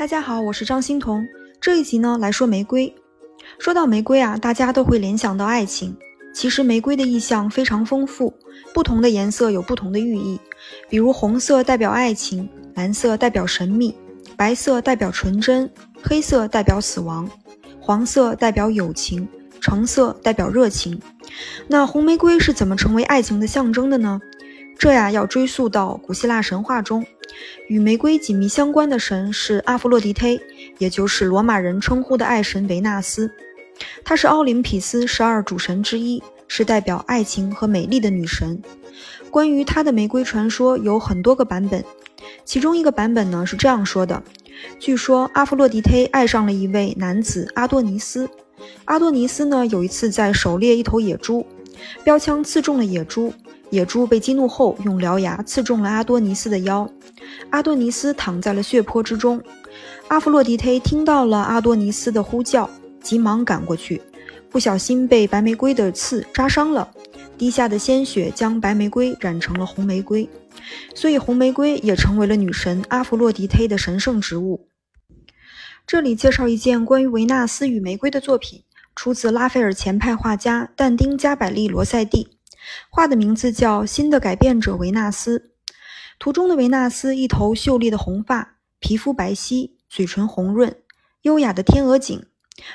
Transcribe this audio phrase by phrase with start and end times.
[0.00, 1.28] 大家好，我是张欣彤。
[1.60, 2.90] 这一集呢来说玫瑰。
[3.58, 5.94] 说到玫瑰啊，大家都会联想到爱情。
[6.34, 8.32] 其实玫瑰的意象非常丰富，
[8.72, 10.40] 不同的颜色有不同的寓意。
[10.88, 13.94] 比如红色代表爱情，蓝色代表神秘，
[14.38, 15.70] 白色代表纯真，
[16.02, 17.28] 黑色代表死亡，
[17.78, 19.28] 黄色代表友情，
[19.60, 20.98] 橙色代表热情。
[21.68, 24.18] 那红玫瑰是怎么成为爱情的象征的呢？
[24.78, 27.04] 这呀要追溯到古希腊神话中。
[27.68, 30.40] 与玫瑰紧密相关的神是阿弗洛狄忒，
[30.78, 33.30] 也就是罗马人称呼的爱神维纳斯。
[34.04, 38.60] 她是奥林匹斯十二主神之一，是代表爱情和美丽的女神。
[39.30, 41.84] 关于她的玫瑰传说有很多个版本，
[42.44, 44.22] 其中一个版本呢是这样说的：
[44.78, 48.28] 据说阿弗洛狄忒爱上了一位男子阿多尼斯，
[48.84, 51.46] 阿多尼斯呢有一次在狩猎一头野猪，
[52.04, 53.32] 标枪刺中了野猪。
[53.70, 56.90] 野猪被激怒后，用獠牙刺中了阿多尼斯的腰，
[57.50, 59.42] 阿多尼斯躺在了血泊之中。
[60.08, 62.68] 阿弗洛狄忒听到了阿多尼斯的呼叫，
[63.00, 64.02] 急忙赶过去，
[64.50, 66.90] 不小心被白玫瑰的刺扎伤了，
[67.38, 70.28] 滴下的鲜血将白玫瑰染成了红玫瑰，
[70.94, 74.66] 所以红玫瑰也成为了女神阿弗洛狄忒的神圣植物。
[75.86, 78.64] 这里介绍一件关于维纳斯与玫瑰的作品，
[78.96, 82.39] 出自拉斐尔前派画家但丁·加百利·罗塞蒂。
[82.90, 85.38] 画的名字叫《新的改变者维纳斯》，
[86.18, 90.76] 图中的维纳斯一头秀丽的红发，皮肤白皙，嘴唇红润，
[91.22, 92.26] 优雅的天鹅颈。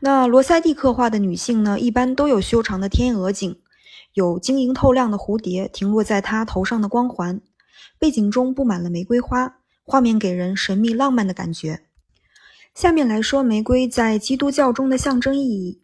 [0.00, 3.60] 那罗塞蒂刻画的女性呢，一般都有修长的天鹅颈，
[4.14, 7.40] 有晶莹透亮的蝴蝶停落在她头上的光环，
[7.98, 11.82] 背景中布满了玫瑰花，画面给人神秘浪漫的感觉。
[12.74, 15.82] 下面来说玫瑰在基督教中的象征意义，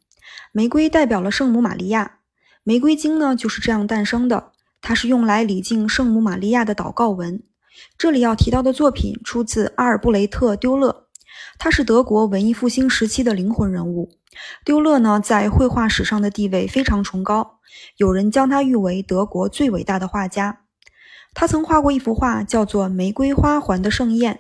[0.53, 2.19] 玫瑰代表了圣母玛利亚。
[2.65, 7.43] 玫瑰经呢就是这样诞生的，它是用来礼敬圣母玛利亚的祷告文。
[7.99, 11.09] 这里要提到的作品出自阿尔布雷特·丢勒，
[11.59, 14.11] 他是德国文艺复兴时期的灵魂人物。
[14.65, 17.59] 丢勒呢在绘画史上的地位非常崇高，
[17.97, 20.61] 有人将他誉为德国最伟大的画家。
[21.35, 24.35] 他曾画过一幅画，叫做《玫瑰花环的盛宴》，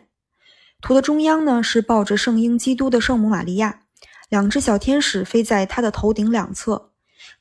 [0.80, 3.80] 图的中央呢是抱着圣婴基督的圣母玛利亚，
[4.28, 6.91] 两只小天使飞在他的头顶两侧。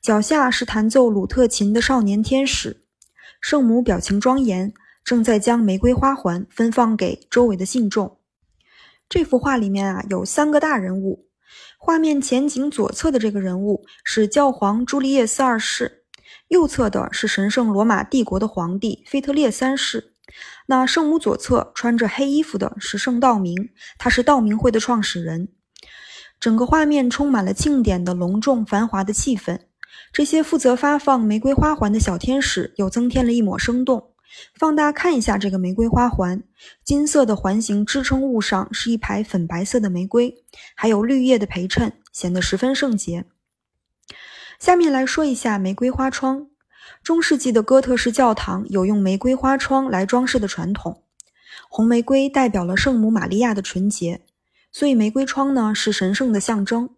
[0.01, 2.85] 脚下是弹奏鲁特琴的少年天使，
[3.39, 4.73] 圣母表情庄严，
[5.03, 8.17] 正在将玫瑰花环分放给周围的信众。
[9.07, 11.28] 这幅画里面啊有三个大人物，
[11.78, 16.06] 画面前景左侧的这个人物是教皇朱利叶斯二世，
[16.47, 20.16] 右侧的是神圣罗马帝国的皇帝腓特烈三世。
[20.66, 23.69] 那圣母左侧穿着黑衣服的是圣道明，
[24.00, 25.50] 他是道明会的创始人。
[26.39, 29.59] 整个画面充满了庆典的隆重繁华的气氛。
[30.12, 34.09] 这些负责发放玫瑰花环的小天使又增添了一抹生动。
[34.56, 36.41] 放大看一下这个玫瑰花环，
[36.85, 40.34] 金色的环形支撑物上是一排粉白色的玫瑰，
[40.73, 43.25] 还有绿叶的陪衬，显得十分圣洁。
[44.57, 46.47] 下面来说一下玫瑰花窗。
[47.03, 51.03] 中世纪的哥特式教堂有用玫瑰花窗来装饰的传统。
[51.69, 54.22] 红玫瑰代表了圣母玛利亚的纯洁，
[54.72, 56.89] 所以玫瑰窗呢是神圣的象征。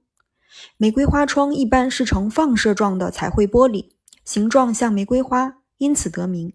[0.78, 3.90] 玫瑰花窗一般是呈放射状的彩绘玻璃，
[4.24, 6.54] 形状像玫瑰花，因此得名。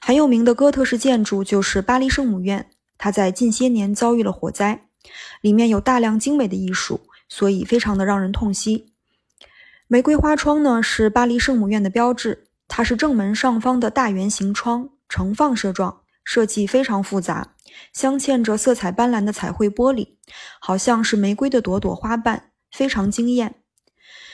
[0.00, 4.86] 很有名的哥特式建筑就是巴黎圣母院，它在近些年遭遇了火灾，
[5.40, 8.92] 里面有大量精美的艺术，所以非常的让人痛惜。
[9.88, 17.54] 玫瑰花窗呢是巴黎圣母院的标志，它是正门上方的大圆形窗，呈放射状，设计非常复杂，
[17.92, 20.16] 镶嵌着色彩斑斓的彩绘玻璃，
[20.60, 22.47] 好像是玫瑰的朵朵花瓣。
[22.70, 23.56] 非常惊艳，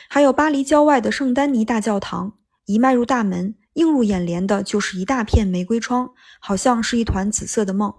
[0.08, 2.34] 还有巴黎郊外的圣丹尼大教堂，
[2.66, 7.94] 一迈入大门，映入眼帘的就是一大片玫瑰窗，好像是一团紫色的梦。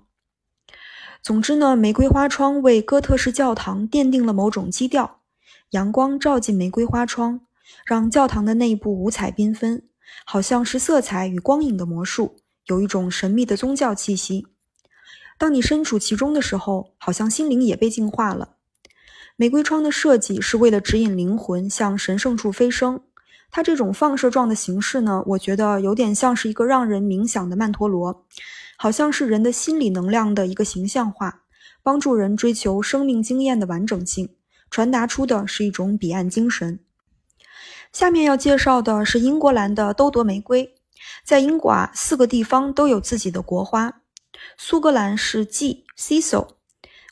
[1.21, 5.21] 总之呢，玫瑰花窗为哥特式教堂奠定了某种基调。
[5.71, 7.41] 阳光照进玫瑰花窗，
[7.85, 9.87] 让教堂的内部五彩缤纷，
[10.23, 12.37] 好像是色彩与光影的魔术，
[12.67, 14.45] 有一种神秘的宗教气息。
[15.39, 18.54] 当你身处其中的时候，好像心灵也被净化了。
[19.37, 23.01] 玫瑰窗的设计是为了指引灵魂向神圣处飞升。
[23.51, 28.25] 它这种放射状的形式呢，我觉得有点像是一个让人冥想的曼陀罗，
[28.77, 31.41] 好像是人的心理能量的一个形象化，
[31.83, 34.29] 帮助人追求生命经验的完整性，
[34.69, 36.79] 传达出的是一种彼岸精神。
[37.91, 40.75] 下面要介绍的是英国兰的兜铎玫瑰，
[41.25, 44.01] 在英国啊，四个地方都有自己的国花。
[44.57, 46.47] 苏格兰是 G c e c i l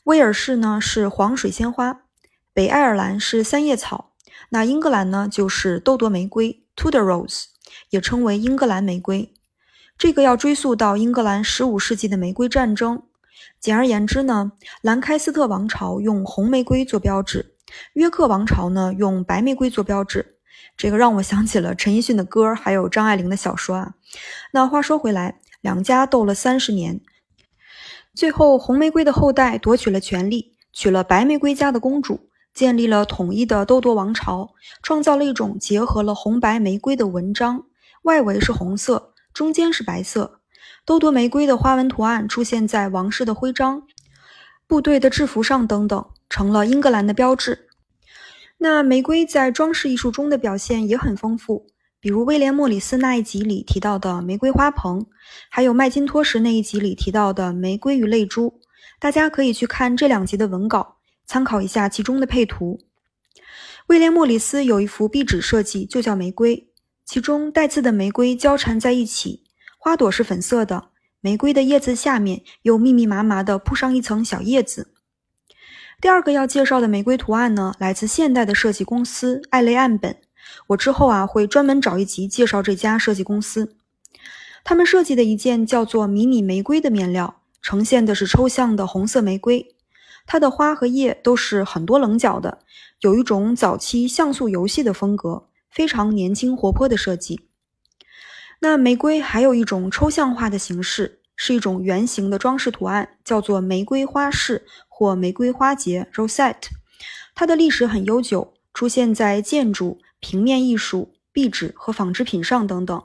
[0.04, 2.03] 威尔士呢是黄水仙花。
[2.54, 4.12] 北爱尔兰是三叶草，
[4.50, 7.46] 那英格兰呢就是豆朵玫瑰 （Tudor Rose），
[7.90, 9.34] 也称为英格兰玫瑰。
[9.98, 13.02] 这个要追溯到英格兰15世纪的玫瑰战争。
[13.58, 14.52] 简而言之呢，
[14.82, 17.56] 兰开斯特王朝用红玫瑰做标志，
[17.94, 20.38] 约克王朝呢用白玫瑰做标志。
[20.76, 23.94] 这个让我想起了陈奕迅的歌，还有张爱玲的小说啊。
[24.52, 27.00] 那话说回来，两家斗了三十年，
[28.14, 32.30] 最后红玫瑰的后代夺取了权力，娶了白玫瑰家的公主。
[32.54, 37.64] 建立了统一的都铎王朝，创造了一种结合了红白玫瑰的纹章，
[38.02, 40.40] 外围是红色，中间是白色。
[40.86, 43.82] 都铎玫瑰的花纹图案出现在王室的徽章、
[44.66, 47.68] 部队的制服上等等，成了英格兰的标志。
[48.58, 51.66] 那玫瑰在装饰艺术中的表现也很丰富，
[52.00, 55.06] 比如威廉·莫里斯那一集里提到的玫瑰花棚，
[55.50, 58.60] 还有麦金托什那一集里提到的玫瑰与泪珠。
[59.00, 60.98] 大家可以去看这两集的文稿。
[61.26, 62.80] 参考一下其中的配图。
[63.88, 66.68] 威廉·莫里斯有一幅壁纸设计，就叫玫瑰，
[67.04, 69.44] 其中带刺的玫瑰交缠在一起，
[69.78, 70.88] 花朵是粉色的，
[71.20, 74.92] 玫瑰的叶子下面又密密麻麻地铺上一层小叶子。
[76.00, 80.16] 第二个要介绍的玫瑰图案呢，来自现代的设计公司艾雷岸本。
[80.68, 83.76] 我之后啊会专门找一集介绍这家设计公司。
[84.62, 89.73] 他们设计的一件叫做迷你玫瑰的面料，呈现的是抽象的红色玫瑰。
[90.26, 92.58] 它的花和叶都是很多棱角的，
[93.00, 97.48] 有一种早期像素游戏的风格，非常年轻活泼的设计。
[98.60, 106.68] 那玫瑰还有一种抽象化的形式，是一种圆形的装饰图案，叫做玫瑰花饰或玫瑰花结 （rosette）。
[107.34, 113.02] 它的历史很悠久，出现在建筑、平面艺术、壁纸和纺织品上等等。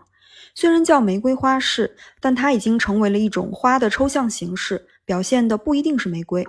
[0.55, 6.47] 虽然叫玫瑰花饰，但它已经成为了一种花的抽象形式，表现的不一定是玫瑰。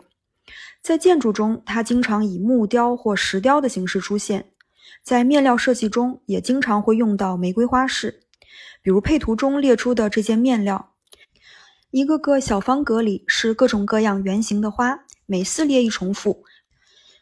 [0.82, 4.42] 在建筑中，它经常以木雕或石雕的形式出现；
[5.02, 8.20] 在面料设计中，也经常会用到玫瑰花饰。
[8.82, 10.94] 比如配图中列出的这件面料，
[11.90, 16.44] 一个个小方格里是各种各样圆形的花，每四列一重复，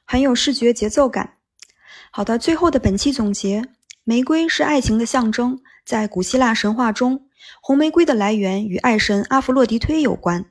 [0.05, 1.35] 很有视觉节奏感。
[2.13, 3.65] 好的，最后的本期总结：
[4.05, 7.27] 玫瑰是爱情的象征，在古希腊神话中，
[7.61, 10.47] 红玫瑰的来源与爱神阿弗洛狄忒有关。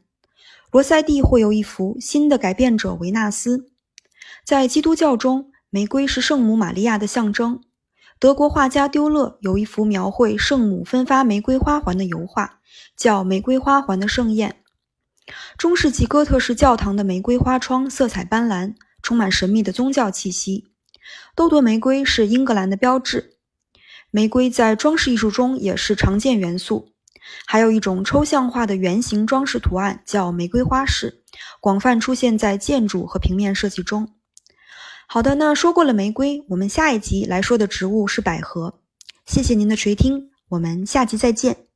[0.69, 3.69] 罗塞蒂会有一幅新的改变者维纳斯。
[4.43, 7.61] 在基督教中，玫瑰是圣母玛利亚的象征。
[8.19, 12.59] 德国画家丢勒有一幅描绘圣母分发玫瑰花环的油画，
[12.97, 14.57] 叫《玫瑰花环的盛宴》。
[15.57, 20.71] 中世纪哥特式教堂的玫瑰花窗色彩斑斓，充满神秘的宗教气息。
[21.35, 23.37] 都铎玫瑰是英格兰的标志。
[24.11, 26.93] 玫瑰在装饰艺术中也是常见元素。
[27.45, 31.21] 还有一种抽象化的圆形装饰图案，叫玫瑰花式，
[31.59, 34.09] 广泛出现在建筑和平面设计中。
[35.07, 38.79] 好的，那说过了玫瑰，我们下一集来说的植物是百合。
[39.25, 41.66] 谢谢您的垂听，我们下集再见。